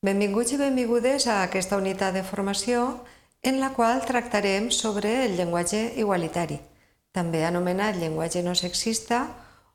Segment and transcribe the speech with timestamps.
[0.00, 2.84] Benvinguts i benvingudes a aquesta unitat de formació
[3.44, 6.56] en la qual tractarem sobre el llenguatge igualitari,
[7.12, 9.26] també anomenat llenguatge no sexista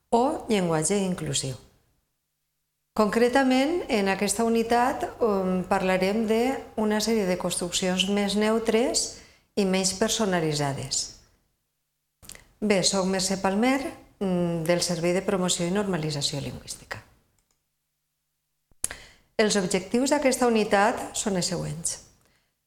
[0.09, 1.53] o llenguatge inclusiu.
[2.97, 9.07] Concretament, en aquesta unitat um, parlarem d'una sèrie de construccions més neutres
[9.53, 11.05] i menys personalitzades.
[12.65, 13.77] Bé, soc Mercè Palmer,
[14.17, 17.04] mm, del Servei de Promoció i Normalització Lingüística.
[19.35, 21.97] Els objectius d'aquesta unitat són els següents.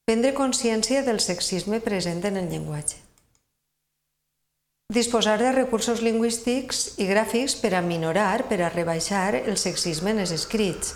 [0.04, 2.98] Prendre consciència del sexisme present en el llenguatge.
[4.92, 10.20] Disposar de recursos lingüístics i gràfics per a minorar, per a rebaixar el sexisme en
[10.26, 10.94] els escrits.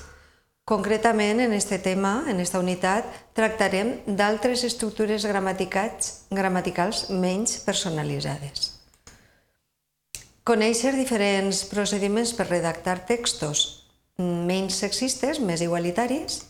[0.69, 8.75] Concretament, en aquest tema, en aquesta unitat, tractarem d'altres estructures gramaticals menys personalitzades.
[10.45, 13.82] Conèixer diferents procediments per redactar textos
[14.19, 16.43] menys sexistes, més igualitaris,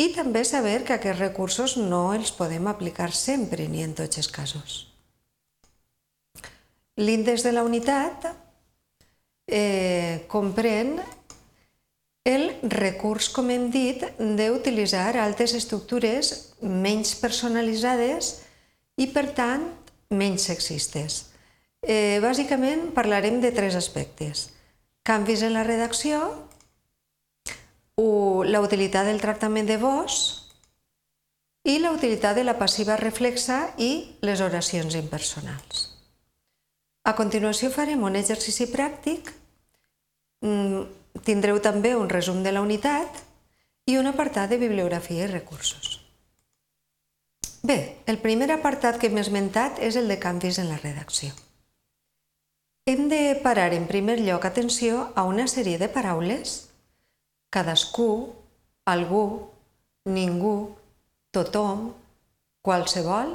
[0.00, 4.30] i també saber que aquests recursos no els podem aplicar sempre ni en tots els
[4.32, 4.78] casos.
[7.00, 8.30] L'índex de la unitat
[9.50, 10.98] eh, comprèn
[12.28, 18.34] el recurs, com hem dit, d'utilitzar altres estructures menys personalitzades
[19.00, 19.64] i, per tant,
[20.12, 21.26] menys sexistes.
[21.80, 24.50] Eh, bàsicament parlarem de tres aspectes.
[25.06, 26.20] Canvis en la redacció,
[28.46, 30.20] la utilitat del tractament de vos
[31.64, 35.88] i la utilitat de la passiva reflexa i les oracions impersonals.
[37.04, 39.32] A continuació farem un exercici pràctic,
[40.42, 40.82] mm,
[41.24, 43.22] tindreu també un resum de la unitat
[43.86, 46.00] i un apartat de bibliografia i recursos.
[47.62, 51.34] Bé, el primer apartat que hem esmentat és el de canvis en la redacció.
[52.86, 56.69] Hem de parar en primer lloc atenció a una sèrie de paraules
[57.50, 58.32] cadascú,
[58.86, 59.50] algú,
[60.06, 60.76] ningú,
[61.34, 61.90] tothom,
[62.62, 63.34] qualsevol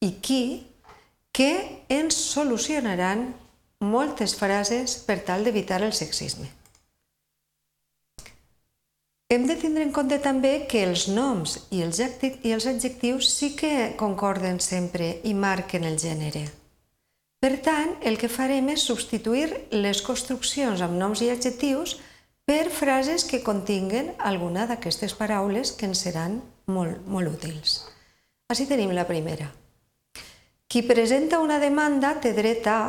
[0.00, 0.44] i qui
[1.32, 1.52] que
[1.88, 3.30] ens solucionaran
[3.80, 6.48] moltes frases per tal d'evitar el sexisme.
[9.30, 12.00] Hem de tindre en compte també que els noms i els,
[12.42, 16.48] i els adjectius sí que concorden sempre i marquen el gènere.
[17.40, 21.94] Per tant, el que farem és substituir les construccions amb noms i adjectius
[22.50, 27.76] per frases que continguen alguna d'aquestes paraules que ens seran molt, molt útils.
[28.50, 29.46] Així tenim la primera.
[30.66, 32.80] Qui presenta una demanda té dret a...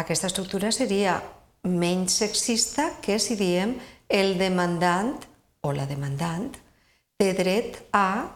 [0.00, 1.18] Aquesta estructura seria
[1.68, 3.76] menys sexista que si diem
[4.08, 5.12] el demandant
[5.60, 6.48] o la demandant
[7.20, 8.32] té dret a...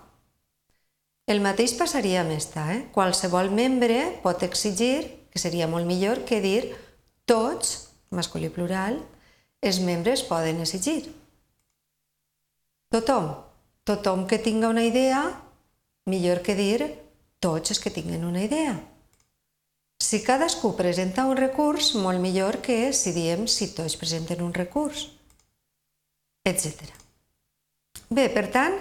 [1.25, 2.69] El mateix passaria amb esta.
[2.77, 2.83] Eh?
[2.93, 6.75] Qualsevol membre pot exigir, que seria molt millor que dir
[7.25, 9.00] tots, masculí plural,
[9.63, 11.09] els membres poden exigir.
[12.93, 13.33] Tothom,
[13.85, 15.23] tothom que tinga una idea,
[16.09, 16.95] millor que dir
[17.41, 18.79] tots els que tinguen una idea.
[19.99, 25.09] Si cadascú presenta un recurs, molt millor que si diem si tots presenten un recurs,
[26.47, 26.87] etc.
[28.09, 28.79] Bé, per tant,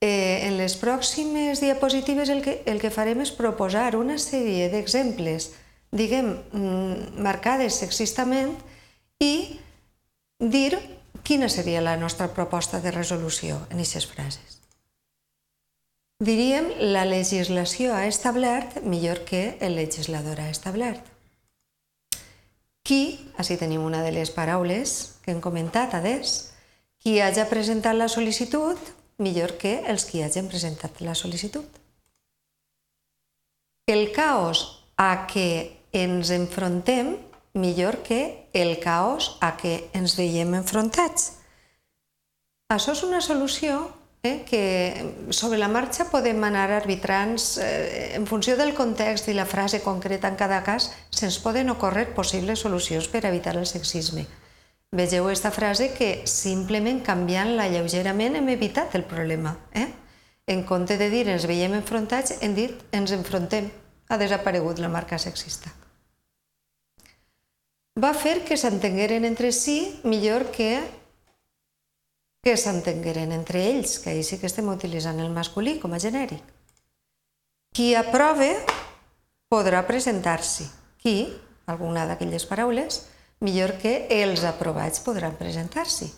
[0.00, 5.50] eh, en les pròximes diapositives el que, el que farem és proposar una sèrie d'exemples,
[5.90, 8.54] diguem, mm, marcades sexistament
[9.18, 9.58] i
[10.38, 10.78] dir
[11.24, 14.58] quina seria la nostra proposta de resolució en aquestes frases.
[16.18, 21.04] Diríem la legislació ha establert millor que el legislador ha establert.
[22.82, 26.54] Qui, així tenim una de les paraules que hem comentat adés,
[26.98, 28.78] qui hagi presentat la sol·licitud
[29.18, 31.66] millor que els qui hagin presentat la sol·licitud.
[33.86, 34.64] El caos
[34.96, 35.50] a què
[35.94, 37.14] ens enfrontem
[37.58, 41.34] millor que el caos a què ens veiem enfrontats.
[42.72, 43.80] Això és una solució
[44.22, 49.46] eh, que sobre la marxa podem anar arbitrants eh, en funció del context i la
[49.48, 54.26] frase concreta en cada cas, se'ns poden ocórrer possibles solucions per evitar el sexisme.
[54.92, 59.56] Vegeu aquesta frase que simplement canviant-la lleugerament hem evitat el problema.
[59.72, 59.88] Eh?
[60.48, 63.68] En compte de dir ens veiem enfrontats, hem dit ens enfrontem.
[64.08, 65.72] Ha desaparegut la marca sexista
[67.98, 70.78] va fer que s'entengueren entre si millor que
[72.46, 76.40] que s'entengueren entre ells, que ahir sí que estem utilitzant el masculí com a genèric.
[77.74, 78.52] Qui aprove
[79.50, 80.68] podrà presentar-s'hi.
[81.02, 81.16] Qui,
[81.66, 83.02] alguna d'aquelles paraules,
[83.44, 86.08] millor que els aprovats podran presentar-s'hi.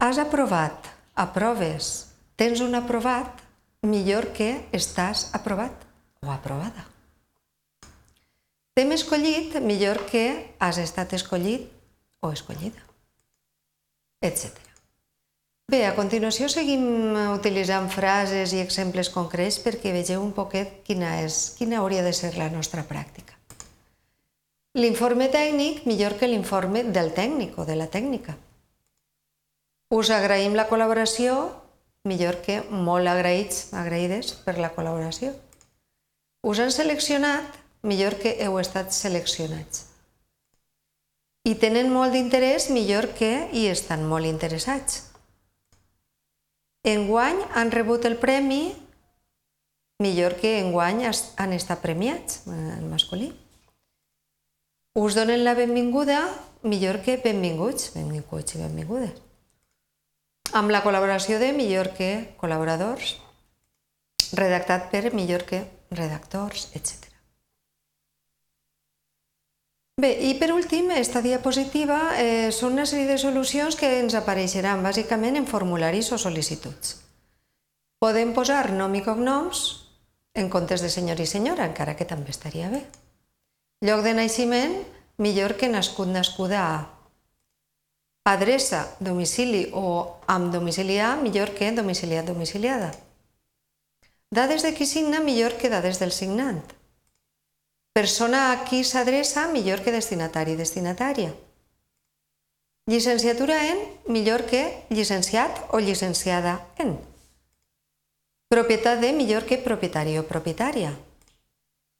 [0.00, 2.08] Has aprovat, aproves,
[2.40, 3.44] tens un aprovat,
[3.82, 5.84] millor que estàs aprovat
[6.22, 6.97] o aprovada.
[8.78, 11.64] T'hem escollit millor que has estat escollit
[12.22, 12.78] o escollida,
[14.22, 14.54] etc.
[15.66, 16.84] Bé, a continuació seguim
[17.32, 22.36] utilitzant frases i exemples concrets perquè vegeu un poquet quina, és, quina hauria de ser
[22.38, 23.34] la nostra pràctica.
[24.78, 28.38] L'informe tècnic millor que l'informe del tècnic o de la tècnica.
[29.90, 31.48] Us agraïm la col·laboració,
[32.06, 35.34] millor que molt agraïts, agraïdes per la col·laboració.
[36.46, 39.86] Us han seleccionat, millor que heu estat seleccionats.
[41.48, 45.04] I tenen molt d'interès, millor que hi estan molt interessats.
[46.84, 48.74] Enguany han rebut el premi,
[49.98, 53.32] millor que enguany han estat premiats, en masculí.
[54.98, 56.20] Us donen la benvinguda,
[56.62, 59.16] millor que benvinguts, benvinguts i benvingudes.
[60.58, 63.16] Amb la col·laboració de millor que col·laboradors,
[64.32, 67.07] redactat per millor que redactors, etc.
[69.98, 74.84] Bé, i per últim, aquesta diapositiva eh, són una sèrie de solucions que ens apareixeran
[74.86, 76.92] bàsicament en formularis o sol·licituds.
[77.98, 79.64] Podem posar nom i cognoms
[80.38, 82.84] en comptes de senyor i senyora, encara que també estaria bé.
[83.82, 84.78] Lloc de naixement,
[85.18, 86.78] millor que nascut nascuda a.
[88.30, 92.92] Adreça, domicili o amb domicili a, millor que domiciliat domiciliada.
[94.30, 96.62] Dades de qui signa, millor que dades del signant.
[97.98, 101.32] Persona a qui s'adreça millor que destinatari destinatària.
[102.86, 106.94] Llicenciatura en millor que llicenciat o llicenciada en.
[108.54, 110.94] Propietat de millor que propietari o propietària,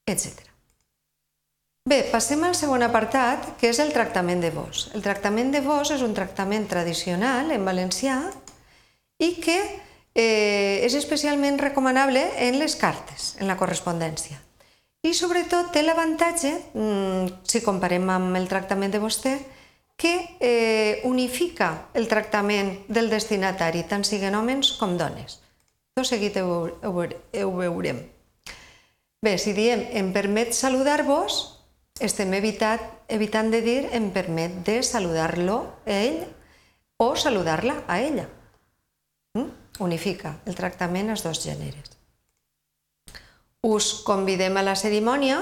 [0.07, 0.47] etc.
[1.83, 4.87] Bé, passem al segon apartat, que és el tractament de vos.
[4.95, 8.21] El tractament de vos és un tractament tradicional en valencià
[9.19, 9.59] i que
[10.15, 14.45] eh, és especialment recomanable en les cartes, en la correspondència.
[14.99, 19.37] I sobretot té l'avantatge, mm, si comparem amb el tractament de vostè,
[19.95, 25.39] que eh, unifica el tractament del destinatari, tant siguin homes com dones.
[25.95, 26.91] Tot seguit ho, ho,
[27.43, 28.01] ho veurem.
[29.23, 31.39] Bé, si diem em permet saludar-vos,
[31.99, 36.25] estem evitat, evitant de dir em permet de saludar-lo a ell
[36.99, 38.27] o saludar-la a ella.
[39.35, 39.47] Mm?
[39.83, 41.98] Unifica el tractament als dos gèneres
[43.61, 45.41] us convidem a la cerimònia,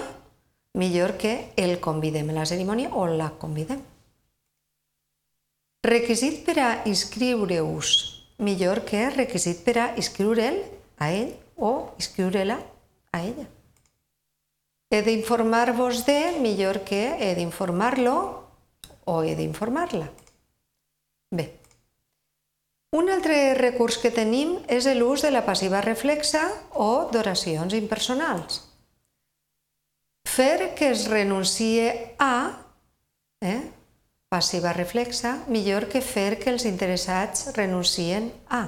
[0.74, 3.82] millor que el convidem a la cerimònia o la convidem.
[5.86, 7.92] Requisit per a inscriure-us,
[8.38, 10.64] millor que requisit per a inscriure'l
[10.98, 12.58] a ell o inscriure-la
[13.14, 13.46] a ella.
[14.90, 18.18] He d'informar-vos de, millor que he d'informar-lo
[19.06, 20.10] o he d'informar-la.
[21.32, 21.57] Bé,
[22.98, 28.64] un altre recurs que tenim és l'ús de la passiva reflexa o d'oracions impersonals.
[30.28, 32.58] Fer que es renuncie a,
[33.42, 33.62] eh,
[34.30, 38.64] passiva reflexa, millor que fer que els interessats renuncien a.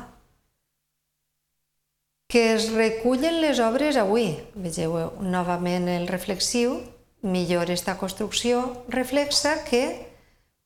[2.29, 4.37] Que es recullen les obres avui.
[4.53, 6.77] Vegeu novament el reflexiu,
[7.21, 10.07] millor esta construcció reflexa que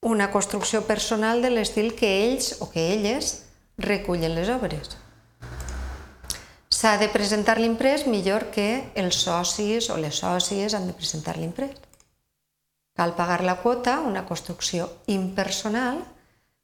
[0.04, 3.43] una construcció personal de l'estil que ells o que elles
[3.78, 4.98] recullen les obres.
[6.74, 11.78] S'ha de presentar l'imprès millor que els socis o les sòcies han de presentar l'imprès.
[12.94, 16.04] Cal pagar la quota, una construcció impersonal,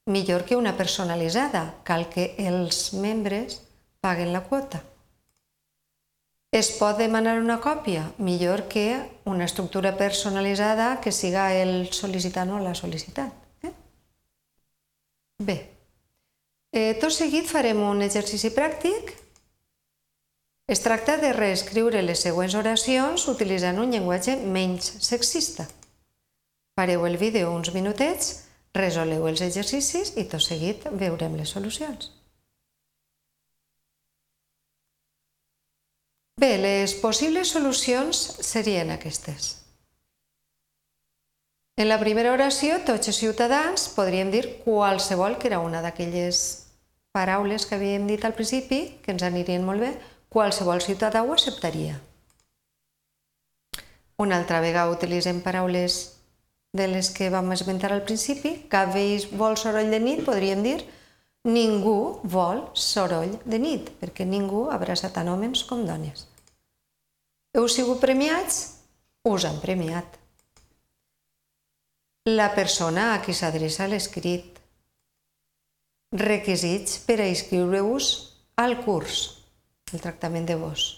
[0.06, 1.64] millor que una personalitzada.
[1.84, 3.62] Cal que els membres
[4.02, 4.84] paguen la quota.
[6.52, 8.86] Es pot demanar una còpia, millor que
[9.26, 13.30] una estructura personalitzada que siga el sol·licitant o la sol·licitant.
[13.62, 13.74] Eh?
[15.46, 15.58] Bé,
[16.72, 19.16] Eh, tot seguit farem un exercici pràctic.
[20.70, 25.66] Es tracta de reescriure les següents oracions utilitzant un llenguatge menys sexista.
[26.78, 28.46] Pareu el vídeo uns minutets,
[28.78, 32.12] resoleu els exercicis i tot seguit veurem les solucions.
[36.40, 39.56] Bé, les possibles solucions serien aquestes.
[41.80, 46.42] En la primera oració, tots els ciutadans podríem dir qualsevol, que era una d'aquelles
[47.16, 49.94] paraules que havíem dit al principi, que ens anirien molt bé,
[50.28, 51.96] qualsevol ciutadà ho acceptaria.
[54.20, 56.02] Una altra vegada utilitzem paraules
[56.76, 58.58] de les que vam esmentar al principi.
[58.68, 60.78] Cap veí vol soroll de nit, podríem dir
[61.48, 66.28] ningú vol soroll de nit, perquè ningú abraça tant homes com dones.
[67.56, 68.66] Heu sigut premiats?
[69.24, 70.19] Us han premiat
[72.36, 74.58] la persona a qui s'adreça l'escrit.
[76.12, 78.10] Requisits per a inscriure-us
[78.58, 79.20] al curs,
[79.94, 80.90] el tractament de vos.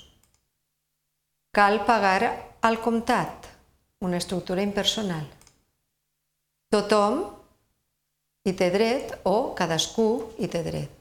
[1.55, 3.47] Cal pagar al comptat,
[4.07, 5.27] una estructura impersonal.
[6.71, 7.21] Tothom
[8.47, 10.07] hi té dret o cadascú
[10.39, 10.97] hi té dret.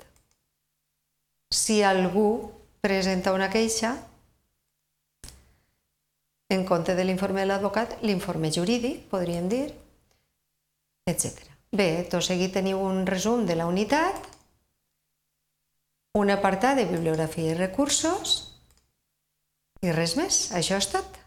[1.50, 3.96] si algú presenta una queixa,
[6.48, 9.72] en compte de l'informe de l'advocat, l'informe jurídic, podríem dir,
[11.12, 11.46] etc.
[11.70, 14.26] Bé, tot seguit teniu un resum de la unitat,
[16.18, 18.36] un apartat de bibliografia i recursos
[19.86, 21.19] i res més, això és tot.